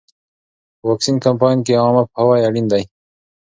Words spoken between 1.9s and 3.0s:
پوهاوی اړین دی.